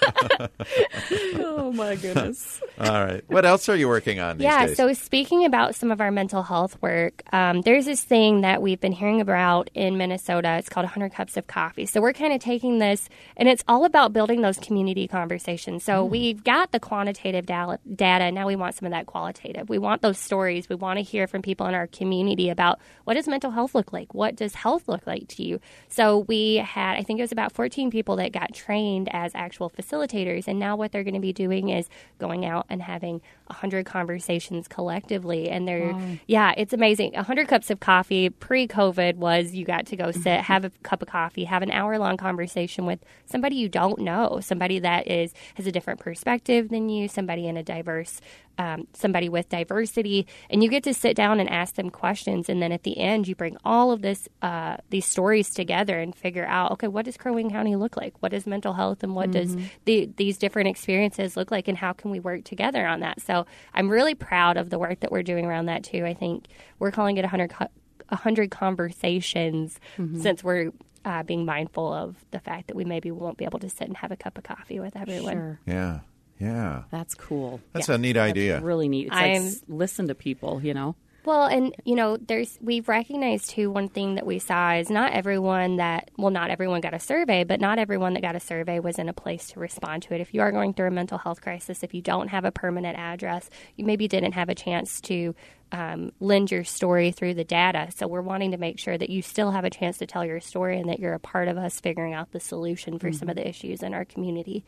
Oh 1.35 1.71
my 1.71 1.95
goodness. 1.95 2.61
All 2.79 3.05
right. 3.05 3.23
What 3.27 3.45
else 3.45 3.69
are 3.69 3.75
you 3.75 3.87
working 3.87 4.19
on 4.19 4.37
these 4.37 4.43
yeah, 4.43 4.67
days? 4.67 4.77
so 4.77 4.91
speaking 4.93 5.45
about 5.45 5.75
some 5.75 5.91
of 5.91 6.01
our 6.01 6.11
mental 6.11 6.43
health 6.43 6.81
work, 6.81 7.23
um, 7.33 7.61
there's 7.61 7.85
this 7.85 8.01
thing 8.01 8.41
that 8.41 8.61
we've 8.61 8.79
been 8.79 8.91
hearing 8.91 9.21
about 9.21 9.69
in 9.73 9.97
Minnesota. 9.97 10.57
It's 10.57 10.69
called 10.69 10.85
100 10.85 11.13
Cups 11.13 11.37
of 11.37 11.47
Coffee. 11.47 11.85
So 11.85 12.01
we're 12.01 12.13
kind 12.13 12.33
of 12.33 12.41
taking 12.41 12.79
this, 12.79 13.07
and 13.37 13.47
it's 13.47 13.63
all 13.67 13.85
about 13.85 14.11
building 14.11 14.41
those 14.41 14.57
community 14.57 15.07
conversations. 15.07 15.83
So 15.83 16.03
we've 16.03 16.43
got 16.43 16.71
the 16.71 16.79
quantitative 16.79 17.45
da- 17.45 17.77
data. 17.95 18.31
Now 18.31 18.47
we 18.47 18.55
want 18.55 18.75
some 18.75 18.85
of 18.85 18.91
that 18.91 19.05
qualitative. 19.05 19.69
We 19.69 19.77
want 19.77 20.01
those 20.01 20.17
stories. 20.17 20.67
We 20.67 20.75
want 20.75 20.97
to 20.97 21.03
hear 21.03 21.27
from 21.27 21.41
people 21.41 21.67
in 21.67 21.73
our 21.73 21.87
community 21.87 22.49
about 22.49 22.79
what 23.05 23.13
does 23.13 23.27
mental 23.27 23.51
health 23.51 23.73
look 23.73 23.93
like? 23.93 24.13
What 24.13 24.35
does 24.35 24.55
health 24.55 24.87
look 24.87 25.07
like 25.07 25.27
to 25.29 25.43
you? 25.43 25.59
So 25.87 26.19
we 26.19 26.55
had, 26.55 26.97
I 26.97 27.03
think 27.03 27.19
it 27.19 27.23
was 27.23 27.31
about 27.31 27.51
14 27.51 27.91
people 27.91 28.17
that 28.17 28.31
got 28.31 28.53
trained 28.53 29.09
as 29.13 29.31
actual 29.35 29.69
facilitators. 29.69 30.00
And 30.47 30.59
now 30.59 30.75
what 30.75 30.91
they're 30.91 31.03
going 31.03 31.13
to 31.13 31.19
be 31.19 31.33
doing 31.33 31.69
is 31.69 31.89
going 32.19 32.45
out 32.45 32.65
and 32.69 32.81
having 32.81 33.21
100 33.47 33.85
conversations 33.85 34.67
collectively. 34.67 35.49
And 35.49 35.67
they're, 35.67 35.95
yeah, 36.27 36.53
it's 36.57 36.73
amazing. 36.73 37.13
100 37.13 37.47
cups 37.47 37.69
of 37.69 37.79
coffee 37.79 38.29
pre 38.29 38.67
COVID 38.67 39.15
was 39.15 39.53
you 39.53 39.65
got 39.65 39.85
to 39.87 39.95
go 39.95 40.05
mm-hmm. 40.05 40.21
sit, 40.21 40.41
have 40.41 40.65
a 40.65 40.69
cup 40.83 41.01
of 41.01 41.07
coffee, 41.07 41.45
have 41.45 41.61
an 41.61 41.71
hour 41.71 41.97
long 41.97 42.17
conversation 42.17 42.85
with 42.85 42.99
somebody 43.25 43.55
you 43.55 43.69
don't 43.69 43.99
know, 43.99 44.39
somebody 44.41 44.79
that 44.79 45.07
is 45.07 45.33
has 45.55 45.67
a 45.67 45.71
different 45.71 45.99
perspective 45.99 46.69
than 46.69 46.89
you, 46.89 47.07
somebody 47.07 47.47
in 47.47 47.57
a 47.57 47.63
diverse 47.63 48.21
um, 48.57 48.87
somebody 48.93 49.29
with 49.29 49.49
diversity, 49.49 50.27
and 50.49 50.63
you 50.63 50.69
get 50.69 50.83
to 50.83 50.93
sit 50.93 51.15
down 51.15 51.39
and 51.39 51.49
ask 51.49 51.75
them 51.75 51.89
questions, 51.89 52.49
and 52.49 52.61
then 52.61 52.71
at 52.71 52.83
the 52.83 52.97
end, 52.99 53.27
you 53.27 53.35
bring 53.35 53.57
all 53.65 53.91
of 53.91 54.01
this 54.01 54.27
uh, 54.41 54.77
these 54.89 55.05
stories 55.05 55.49
together 55.49 55.99
and 55.99 56.15
figure 56.15 56.45
out, 56.45 56.71
okay, 56.73 56.87
what 56.87 57.05
does 57.05 57.17
Crow 57.17 57.33
Wing 57.33 57.49
County 57.49 57.75
look 57.75 57.97
like? 57.97 58.13
What 58.19 58.33
is 58.33 58.45
mental 58.45 58.73
health, 58.73 59.03
and 59.03 59.15
what 59.15 59.31
does 59.31 59.55
the, 59.85 60.09
these 60.17 60.37
different 60.37 60.67
experiences 60.69 61.35
look 61.37 61.49
like, 61.51 61.67
and 61.67 61.77
how 61.77 61.93
can 61.93 62.11
we 62.11 62.19
work 62.19 62.43
together 62.43 62.85
on 62.85 62.99
that? 62.99 63.21
So 63.21 63.45
I'm 63.73 63.89
really 63.89 64.15
proud 64.15 64.57
of 64.57 64.69
the 64.69 64.77
work 64.79 64.99
that 64.99 65.11
we're 65.11 65.23
doing 65.23 65.45
around 65.45 65.65
that 65.67 65.83
too. 65.83 66.05
I 66.05 66.13
think 66.13 66.45
we're 66.79 66.91
calling 66.91 67.17
it 67.17 67.21
100, 67.23 67.49
co- 67.49 67.67
100 68.09 68.51
conversations 68.51 69.79
since 70.19 70.43
we're 70.43 70.71
uh, 71.05 71.23
being 71.23 71.45
mindful 71.45 71.91
of 71.91 72.15
the 72.31 72.39
fact 72.39 72.67
that 72.67 72.75
we 72.75 72.85
maybe 72.85 73.09
won't 73.11 73.37
be 73.37 73.45
able 73.45 73.59
to 73.59 73.69
sit 73.69 73.87
and 73.87 73.97
have 73.97 74.11
a 74.11 74.15
cup 74.17 74.37
of 74.37 74.43
coffee 74.43 74.79
with 74.79 74.95
everyone. 74.95 75.33
Sure. 75.33 75.59
Yeah. 75.65 75.99
Yeah. 76.41 76.83
That's 76.89 77.13
cool. 77.13 77.61
That's 77.71 77.87
a 77.89 77.97
neat 77.97 78.17
idea. 78.17 78.53
That's 78.53 78.63
really 78.65 78.89
neat. 78.89 79.07
It's 79.07 79.15
I'm- 79.15 79.43
s- 79.45 79.61
listen 79.67 80.07
to 80.07 80.15
people, 80.15 80.59
you 80.63 80.73
know? 80.73 80.95
Well, 81.23 81.45
and 81.45 81.75
you 81.85 81.93
know, 81.93 82.17
there's 82.17 82.57
we've 82.61 82.89
recognized 82.89 83.51
too. 83.51 83.69
One 83.69 83.89
thing 83.89 84.15
that 84.15 84.25
we 84.25 84.39
saw 84.39 84.73
is 84.73 84.89
not 84.89 85.11
everyone 85.13 85.75
that 85.75 86.09
well, 86.17 86.31
not 86.31 86.49
everyone 86.49 86.81
got 86.81 86.95
a 86.95 86.99
survey, 86.99 87.43
but 87.43 87.61
not 87.61 87.77
everyone 87.77 88.15
that 88.15 88.21
got 88.23 88.35
a 88.35 88.39
survey 88.39 88.79
was 88.79 88.97
in 88.97 89.07
a 89.07 89.13
place 89.13 89.49
to 89.49 89.59
respond 89.59 90.01
to 90.01 90.15
it. 90.15 90.21
If 90.21 90.33
you 90.33 90.41
are 90.41 90.51
going 90.51 90.73
through 90.73 90.87
a 90.87 90.91
mental 90.91 91.19
health 91.19 91.39
crisis, 91.39 91.83
if 91.83 91.93
you 91.93 92.01
don't 92.01 92.29
have 92.29 92.43
a 92.43 92.51
permanent 92.51 92.97
address, 92.97 93.51
you 93.75 93.85
maybe 93.85 94.07
didn't 94.07 94.31
have 94.31 94.49
a 94.49 94.55
chance 94.55 94.99
to 95.01 95.35
um, 95.71 96.11
lend 96.19 96.49
your 96.49 96.63
story 96.63 97.11
through 97.11 97.35
the 97.35 97.43
data. 97.43 97.89
So 97.95 98.07
we're 98.07 98.21
wanting 98.23 98.49
to 98.49 98.57
make 98.57 98.79
sure 98.79 98.97
that 98.97 99.11
you 99.11 99.21
still 99.21 99.51
have 99.51 99.63
a 99.63 99.69
chance 99.69 99.99
to 99.99 100.07
tell 100.07 100.25
your 100.25 100.39
story 100.39 100.79
and 100.79 100.89
that 100.89 100.97
you're 100.99 101.13
a 101.13 101.19
part 101.19 101.47
of 101.47 101.55
us 101.55 101.79
figuring 101.79 102.15
out 102.15 102.31
the 102.31 102.39
solution 102.39 102.97
for 102.97 103.11
some 103.13 103.29
of 103.29 103.35
the 103.35 103.47
issues 103.47 103.83
in 103.83 103.93
our 103.93 104.05
community. 104.05 104.65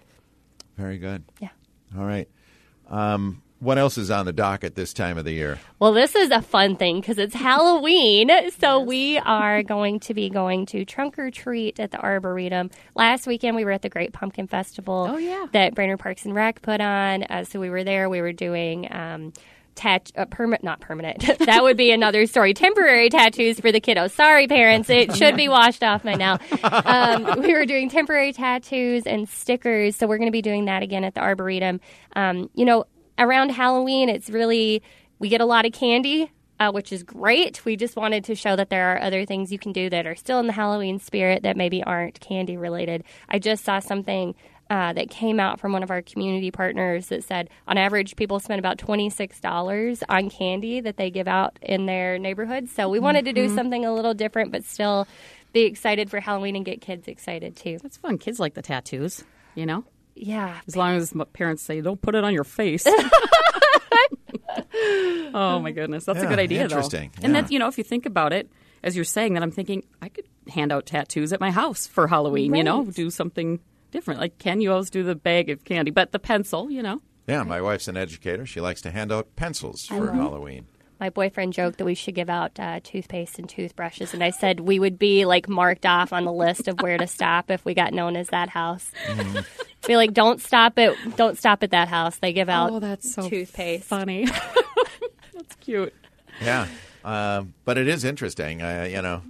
Very 0.77 1.00
good. 1.00 1.24
Yeah. 1.39 1.50
All 1.98 2.06
right. 2.06 2.28
Um, 2.90 3.42
what 3.60 3.78
else 3.78 3.98
is 3.98 4.12
on 4.12 4.26
the 4.26 4.34
docket 4.34 4.76
this 4.76 4.94
time 4.94 5.18
of 5.18 5.24
the 5.24 5.32
year? 5.32 5.58
Well, 5.80 5.94
this 5.94 6.16
is 6.16 6.32
a 6.32 6.42
fun 6.42 6.76
thing 6.76 7.00
because 7.00 7.18
it's 7.18 7.34
Halloween. 7.48 8.30
So 8.60 8.82
we 8.82 9.18
are 9.20 9.64
going 9.64 10.02
to 10.02 10.14
be 10.14 10.30
going 10.30 10.66
to 10.68 10.84
trunk 10.84 11.18
or 11.18 11.32
treat 11.32 11.80
at 11.80 11.92
the 11.92 12.00
Arboretum. 12.00 12.72
Last 12.94 13.26
weekend 13.26 13.56
we 13.56 13.64
were 13.64 13.72
at 13.72 13.82
the 13.82 13.90
Great 13.90 14.12
Pumpkin 14.12 14.48
Festival. 14.48 15.08
Oh, 15.10 15.18
yeah. 15.18 15.46
That 15.54 15.76
Brainerd 15.76 16.00
Parks 16.00 16.26
and 16.26 16.36
Rec 16.36 16.62
put 16.62 16.82
on. 16.82 17.24
Uh, 17.24 17.46
so 17.46 17.60
we 17.60 17.70
were 17.70 17.86
there. 17.86 18.10
We 18.10 18.20
were 18.22 18.34
doing. 18.34 18.92
Um, 18.94 19.32
Tat- 19.75 20.12
uh, 20.15 20.25
not 20.62 20.80
permanent. 20.82 21.25
that 21.39 21.63
would 21.63 21.77
be 21.77 21.92
another 21.92 22.25
story. 22.25 22.53
Temporary 22.53 23.10
tattoos 23.10 23.60
for 23.60 23.72
the 23.72 23.82
kiddos. 23.82 24.12
Sorry, 24.12 24.48
parents. 24.48 24.89
It 24.89 25.15
should 25.15 25.36
be 25.36 25.50
washed 25.50 25.84
off 25.84 26.03
by 26.03 26.15
now. 26.15 26.39
Um, 26.63 27.42
we 27.42 27.53
were 27.53 27.65
doing 27.65 27.89
temporary 27.89 28.34
tattoos 28.34 29.06
and 29.06 29.27
stickers, 29.27 29.96
so 29.96 30.08
we're 30.08 30.18
going 30.18 30.27
to 30.27 30.34
be 30.34 30.42
doing 30.42 30.65
that 30.65 30.84
again 30.84 31.03
at 31.03 31.15
the 31.15 31.22
Arboretum. 31.22 31.80
Um, 32.15 32.50
you 32.53 32.65
know, 32.65 32.86
around 33.18 33.50
Halloween, 33.50 34.10
it's 34.10 34.30
really 34.30 34.82
we 35.20 35.30
get 35.30 35.42
a 35.42 35.46
lot 35.46 35.65
of 35.65 35.72
candy, 35.72 36.32
uh, 36.60 36.72
which 36.72 36.92
is 36.92 37.03
great. 37.03 37.63
We 37.65 37.75
just 37.75 37.96
wanted 37.96 38.24
to 38.25 38.36
show 38.36 38.56
that 38.56 38.70
there 38.70 38.94
are 38.94 39.01
other 39.01 39.25
things 39.25 39.51
you 39.51 39.60
can 39.60 39.72
do 39.72 39.89
that 39.89 40.06
are 40.06 40.15
still 40.15 40.39
in 40.39 40.48
the 40.48 40.53
Halloween 40.53 41.00
spirit 41.00 41.44
that 41.44 41.58
maybe 41.58 41.84
aren't 41.84 42.20
candy 42.20 42.58
related. 42.58 43.03
I 43.30 43.39
just 43.39 43.63
saw 43.63 43.80
something. 43.80 44.36
Uh, 44.70 44.91
that 44.93 45.10
came 45.10 45.39
out 45.39 45.60
from 45.60 45.72
one 45.74 45.84
of 45.84 45.91
our 45.91 46.01
community 46.01 46.50
partners 46.50 47.08
that 47.08 47.24
said 47.24 47.48
on 47.67 47.77
average 47.77 48.15
people 48.15 48.39
spend 48.39 48.58
about 48.58 48.77
$26 48.79 50.01
on 50.10 50.29
candy 50.32 50.79
that 50.79 50.98
they 50.98 51.12
give 51.12 51.27
out 51.27 51.60
in 51.62 51.86
their 51.86 52.17
neighborhoods 52.17 52.72
so 52.72 52.89
we 52.89 52.98
wanted 52.98 53.25
to 53.25 53.34
do 53.34 53.53
something 53.53 53.86
a 53.86 53.93
little 53.93 54.13
different 54.15 54.51
but 54.51 54.63
still 54.63 55.05
be 55.51 55.63
excited 55.63 56.10
for 56.10 56.20
halloween 56.22 56.55
and 56.55 56.65
get 56.65 56.82
kids 56.82 57.08
excited 57.08 57.55
too 57.55 57.77
That's 57.84 57.98
fun. 57.98 58.17
Kids 58.17 58.39
like 58.39 58.55
the 58.55 58.62
tattoos, 58.63 59.24
you 59.53 59.65
know? 59.67 59.84
yeah 60.15 60.60
As 60.65 60.75
long 60.75 60.96
as 60.96 61.12
m- 61.13 61.25
parents 61.34 61.62
say, 61.62 61.82
don't 61.82 62.01
put 62.01 62.15
it 62.15 62.24
on 62.24 62.34
your 62.34 62.46
face. 62.46 62.88
oh, 65.34 65.60
my 65.62 65.72
goodness. 65.72 66.05
That's 66.05 66.22
a 66.24 66.27
good 66.27 66.39
idea, 66.39 66.63
interesting. 66.63 67.12
though. 67.15 67.25
And 67.25 67.34
Yeah. 67.34 67.41
that's, 67.41 67.51
you 67.51 67.60
know, 67.60 67.67
if 67.67 67.77
you 67.77 67.84
think 67.84 68.05
about 68.05 68.34
it, 68.34 68.50
as 68.84 68.96
you're 68.96 69.05
saying 69.05 69.34
that, 69.34 69.43
I'm 69.43 69.51
thinking 69.51 69.84
I 70.01 70.10
could 70.10 70.25
hand 70.50 70.72
out 70.72 70.86
tattoos 70.86 71.32
at 71.34 71.39
my 71.39 71.51
house 71.51 71.88
for 71.88 72.08
Halloween, 72.08 72.53
you 72.55 72.63
know, 72.63 72.86
do 72.86 73.10
something 73.10 73.60
different. 73.94 74.20
Like 74.20 74.38
can 74.40 74.60
you 74.60 74.72
always 74.74 74.90
do 74.90 75.04
the 75.04 75.16
bag 75.16 75.50
of 75.50 75.64
candy, 75.64 75.92
but 75.92 76.12
the 76.12 76.20
pencil, 76.20 76.70
you 76.70 76.84
know. 76.84 77.02
Yeah, 77.28 77.44
my 77.44 77.62
wife's 77.62 77.88
an 77.88 77.96
educator. 77.96 78.46
She 78.46 78.60
likes 78.60 78.82
to 78.82 78.92
hand 78.92 79.10
out 79.10 79.34
pencils 79.38 79.86
for 79.86 80.12
Halloween. 80.12 80.66
my 81.00 81.10
boyfriend 81.10 81.54
joked 81.54 81.78
that 81.78 81.86
we 81.86 81.96
should 81.96 82.16
give 82.16 82.30
out 82.30 82.60
uh, 82.60 82.82
toothpaste 82.84 83.40
and 83.40 83.48
toothbrushes, 83.48 84.14
and 84.14 84.22
I 84.22 84.32
said 84.32 84.60
we 84.60 84.78
would 84.80 85.00
be 85.00 85.24
like 85.26 85.48
marked 85.48 85.86
off 85.86 86.12
on 86.12 86.26
the 86.26 86.34
list 86.34 86.68
of 86.68 86.82
where 86.82 86.98
to 86.98 87.08
stop 87.08 87.50
if 87.50 87.64
we 87.64 87.74
got 87.74 87.94
known 87.94 88.18
as 88.18 88.28
that 88.30 88.50
house. 88.50 88.92
Be 89.88 89.98
like, 89.98 90.14
don't 90.14 90.42
stop 90.42 90.78
at 90.80 90.96
don't 91.16 91.38
stop 91.38 91.62
at 91.64 91.72
that 91.72 91.88
house. 91.88 92.18
They 92.18 92.34
give 92.34 92.50
out 92.50 92.72
oh, 92.72 92.80
that's 92.80 93.14
so 93.14 93.30
toothpaste. 93.30 93.84
funny. 93.86 94.26
that's 95.34 95.56
cute. 95.62 95.94
Yeah, 96.42 96.68
um, 97.06 97.54
but 97.66 97.78
it 97.78 97.88
is 97.88 98.04
interesting. 98.04 98.62
Uh, 98.62 98.88
you 98.90 99.02
know, 99.02 99.22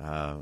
uh, 0.00 0.36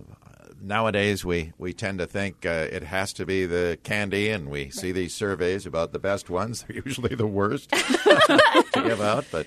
nowadays 0.61 1.25
we, 1.25 1.53
we 1.59 1.73
tend 1.73 1.99
to 1.99 2.07
think 2.07 2.47
uh, 2.47 2.69
it 2.71 2.85
has 2.85 3.13
to 3.15 3.27
be 3.27 3.47
the 3.47 3.79
candy, 3.83 4.31
and 4.31 4.49
we 4.51 4.71
see 4.71 4.93
these 4.93 5.15
surveys 5.15 5.67
about 5.67 5.93
the 5.93 5.99
best 5.99 6.31
ones. 6.31 6.63
They're 6.69 6.83
usually 6.85 7.15
the 7.15 7.27
worst 7.27 7.71
to 7.71 8.83
give 8.85 9.01
out, 9.01 9.27
but 9.31 9.47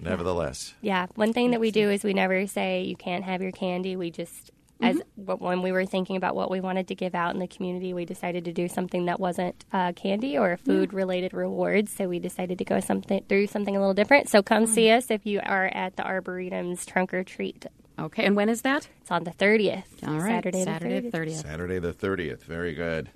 nevertheless, 0.00 0.74
Yeah, 0.80 1.06
one 1.14 1.32
thing 1.32 1.50
that 1.52 1.60
we 1.60 1.70
do 1.70 1.90
is 1.90 2.04
we 2.04 2.14
never 2.14 2.46
say 2.46 2.82
you 2.82 2.96
can't 2.96 3.24
have 3.24 3.42
your 3.42 3.52
candy. 3.52 3.96
We 3.96 4.10
just 4.10 4.50
as 4.82 5.00
but 5.16 5.40
when 5.40 5.62
we 5.62 5.72
were 5.72 5.86
thinking 5.86 6.16
about 6.16 6.36
what 6.36 6.50
we 6.50 6.60
wanted 6.60 6.88
to 6.88 6.94
give 6.94 7.14
out 7.14 7.32
in 7.32 7.40
the 7.40 7.46
community, 7.46 7.94
we 7.94 8.04
decided 8.04 8.44
to 8.44 8.52
do 8.52 8.68
something 8.68 9.06
that 9.06 9.18
wasn't 9.18 9.64
uh, 9.72 9.92
candy 9.92 10.36
or 10.36 10.58
food 10.58 10.92
related 10.92 11.32
rewards. 11.32 11.92
So 11.92 12.08
we 12.08 12.18
decided 12.18 12.58
to 12.58 12.64
go 12.64 12.80
something 12.80 13.24
through 13.28 13.46
something 13.46 13.74
a 13.74 13.78
little 13.78 13.94
different. 13.94 14.28
So 14.28 14.42
come 14.42 14.66
see 14.66 14.90
us 14.90 15.10
if 15.10 15.24
you 15.24 15.40
are 15.42 15.66
at 15.66 15.96
the 15.96 16.04
Arboretum's 16.04 16.84
trunk 16.84 17.14
or 17.14 17.24
treat. 17.24 17.64
Okay, 17.98 18.24
and 18.24 18.36
when 18.36 18.48
is 18.48 18.62
that? 18.62 18.88
It's 19.00 19.10
on 19.10 19.24
the 19.24 19.30
thirtieth. 19.32 19.86
All 20.06 20.14
right, 20.14 20.36
Saturday, 20.44 20.64
Saturday 20.64 21.00
the 21.00 21.10
the 21.10 21.18
30th. 21.18 21.26
30th. 21.30 21.42
Saturday 21.42 21.78
the 21.78 21.92
30th. 21.92 22.42
Very 22.42 22.74
good. 22.74 23.10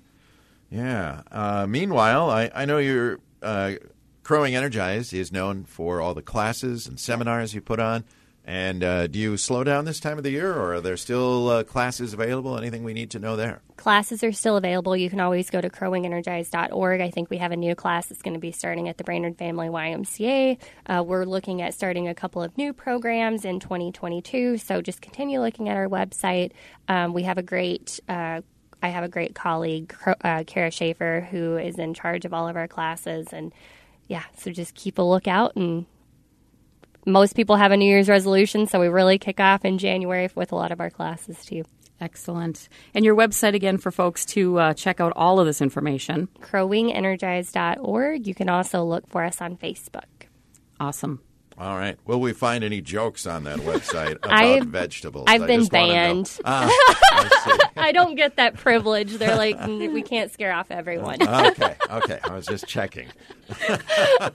Yeah. 0.71 1.21
Uh, 1.31 1.67
meanwhile, 1.67 2.29
I, 2.29 2.49
I 2.55 2.65
know 2.65 2.77
your 2.79 3.19
uh, 3.43 3.73
Crow 4.23 4.41
Wing 4.41 4.55
Energized 4.55 5.13
is 5.13 5.31
known 5.31 5.65
for 5.65 6.01
all 6.01 6.13
the 6.13 6.21
classes 6.21 6.87
and 6.87 6.99
seminars 6.99 7.53
you 7.53 7.61
put 7.61 7.79
on. 7.79 8.05
And 8.43 8.83
uh, 8.83 9.07
do 9.07 9.19
you 9.19 9.37
slow 9.37 9.63
down 9.63 9.85
this 9.85 9.99
time 9.99 10.17
of 10.17 10.23
the 10.23 10.31
year, 10.31 10.51
or 10.51 10.73
are 10.73 10.81
there 10.81 10.97
still 10.97 11.49
uh, 11.49 11.63
classes 11.63 12.13
available? 12.13 12.57
Anything 12.57 12.83
we 12.83 12.93
need 12.93 13.11
to 13.11 13.19
know 13.19 13.35
there? 13.35 13.61
Classes 13.77 14.23
are 14.23 14.31
still 14.31 14.57
available. 14.57 14.97
You 14.97 15.11
can 15.11 15.19
always 15.19 15.49
go 15.51 15.61
to 15.61 15.69
crowwingenergize.org. 15.69 17.01
I 17.01 17.11
think 17.11 17.29
we 17.29 17.37
have 17.37 17.51
a 17.51 17.55
new 17.55 17.75
class 17.75 18.07
that's 18.07 18.23
going 18.23 18.33
to 18.33 18.39
be 18.39 18.51
starting 18.51 18.89
at 18.89 18.97
the 18.97 19.03
Brainerd 19.03 19.37
Family 19.37 19.67
YMCA. 19.67 20.57
Uh, 20.87 21.03
we're 21.05 21.25
looking 21.25 21.61
at 21.61 21.75
starting 21.75 22.07
a 22.07 22.15
couple 22.15 22.41
of 22.41 22.57
new 22.57 22.73
programs 22.73 23.45
in 23.45 23.59
2022. 23.59 24.57
So 24.57 24.81
just 24.81 25.01
continue 25.01 25.39
looking 25.39 25.69
at 25.69 25.77
our 25.77 25.87
website. 25.87 26.51
Um, 26.87 27.13
we 27.13 27.23
have 27.23 27.37
a 27.37 27.43
great. 27.43 27.99
Uh, 28.09 28.41
I 28.83 28.89
have 28.89 29.03
a 29.03 29.09
great 29.09 29.35
colleague, 29.35 29.93
uh, 30.23 30.43
Kara 30.47 30.71
Schaefer, 30.71 31.27
who 31.29 31.57
is 31.57 31.77
in 31.77 31.93
charge 31.93 32.25
of 32.25 32.33
all 32.33 32.47
of 32.47 32.55
our 32.55 32.67
classes, 32.67 33.27
and 33.31 33.53
yeah, 34.07 34.23
so 34.37 34.51
just 34.51 34.73
keep 34.73 34.97
a 34.97 35.03
lookout. 35.03 35.55
And 35.55 35.85
most 37.05 37.35
people 37.35 37.55
have 37.55 37.71
a 37.71 37.77
New 37.77 37.85
Year's 37.85 38.09
resolution, 38.09 38.67
so 38.67 38.79
we 38.79 38.87
really 38.87 39.17
kick 39.17 39.39
off 39.39 39.65
in 39.65 39.77
January 39.77 40.29
with 40.35 40.51
a 40.51 40.55
lot 40.55 40.71
of 40.71 40.79
our 40.79 40.89
classes 40.89 41.43
too. 41.45 41.63
Excellent. 41.99 42.67
And 42.95 43.05
your 43.05 43.15
website 43.15 43.53
again 43.53 43.77
for 43.77 43.91
folks 43.91 44.25
to 44.27 44.57
uh, 44.57 44.73
check 44.73 44.99
out 44.99 45.13
all 45.15 45.39
of 45.39 45.45
this 45.45 45.61
information. 45.61 46.27
crowwingenergize.org. 46.39 48.27
You 48.27 48.35
can 48.35 48.49
also 48.49 48.83
look 48.83 49.07
for 49.07 49.23
us 49.23 49.39
on 49.39 49.55
Facebook. 49.55 50.05
Awesome. 50.79 51.21
All 51.61 51.77
right. 51.77 51.95
Will 52.07 52.19
we 52.19 52.33
find 52.33 52.63
any 52.63 52.81
jokes 52.81 53.27
on 53.27 53.43
that 53.43 53.59
website 53.59 54.15
about 54.23 54.31
I've- 54.33 54.65
vegetables? 54.65 55.25
I've 55.27 55.43
I 55.43 55.47
been 55.47 55.59
just 55.59 55.71
wanna 55.71 55.87
know. 55.87 55.93
banned. 55.93 56.39
Ah, 56.43 56.67
I. 57.13 57.59
I 57.77 57.91
don't 57.91 58.15
get 58.15 58.37
that 58.37 58.55
privilege. 58.55 59.13
They're 59.13 59.35
like, 59.35 59.57
"Mm, 59.59 59.93
we 59.93 60.01
can't 60.01 60.31
scare 60.31 60.53
off 60.53 60.71
everyone. 60.71 61.21
okay, 61.27 61.75
okay. 61.89 62.19
I 62.23 62.33
was 62.33 62.47
just 62.47 62.65
checking. 62.67 63.07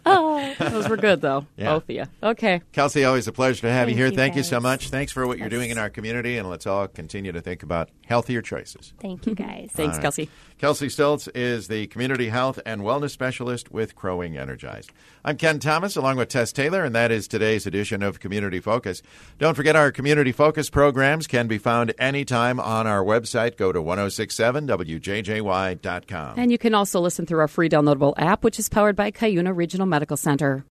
Those 0.04 0.88
were 0.88 0.96
good, 0.96 1.20
though. 1.20 1.46
Yeah. 1.56 1.74
Both 1.74 1.84
of 1.84 1.90
you. 1.90 2.04
Okay. 2.22 2.60
Kelsey, 2.72 3.04
always 3.04 3.26
a 3.26 3.32
pleasure 3.32 3.62
to 3.62 3.70
have 3.72 3.88
you 3.88 3.94
here. 3.96 4.06
you, 4.06 4.16
Thank 4.16 4.36
you 4.36 4.42
so 4.42 4.60
much. 4.60 4.90
Thanks 4.90 5.12
for 5.12 5.26
what 5.26 5.38
you're 5.38 5.48
doing 5.48 5.70
in 5.70 5.78
our 5.78 5.90
community, 5.90 6.38
and 6.38 6.48
let's 6.48 6.66
all 6.66 6.86
continue 6.88 7.32
to 7.32 7.40
think 7.40 7.62
about 7.62 7.88
healthier 8.06 8.42
choices. 8.42 8.92
Thank 9.00 9.26
you, 9.26 9.34
guys. 9.34 9.70
Thanks, 9.72 9.80
All 9.80 9.86
right. 9.88 10.02
Kelsey. 10.02 10.30
Kelsey 10.58 10.86
Stoltz 10.88 11.28
is 11.34 11.68
the 11.68 11.86
Community 11.88 12.28
Health 12.28 12.58
and 12.64 12.80
Wellness 12.82 13.10
Specialist 13.10 13.70
with 13.70 13.94
Crow 13.94 14.16
Wing 14.18 14.36
Energized. 14.38 14.90
I'm 15.24 15.36
Ken 15.36 15.58
Thomas, 15.58 15.96
along 15.96 16.16
with 16.16 16.28
Tess 16.28 16.52
Taylor, 16.52 16.84
and 16.84 16.94
that 16.94 17.10
is 17.16 17.26
today's 17.26 17.66
edition 17.66 18.02
of 18.02 18.20
Community 18.20 18.60
Focus. 18.60 19.02
Don't 19.38 19.54
forget 19.54 19.74
our 19.74 19.90
Community 19.90 20.30
Focus 20.30 20.70
programs 20.70 21.26
can 21.26 21.48
be 21.48 21.58
found 21.58 21.92
anytime 21.98 22.60
on 22.60 22.86
our 22.86 23.02
website. 23.02 23.56
Go 23.56 23.72
to 23.72 23.82
1067wjjy.com. 23.82 26.38
And 26.38 26.52
you 26.52 26.58
can 26.58 26.74
also 26.74 27.00
listen 27.00 27.26
through 27.26 27.40
our 27.40 27.48
free 27.48 27.68
downloadable 27.68 28.14
app, 28.18 28.44
which 28.44 28.60
is 28.60 28.68
powered 28.68 28.94
by 28.94 29.10
Cuyuna 29.10 29.56
Regional 29.56 29.86
Medical 29.86 30.16
Center. 30.16 30.64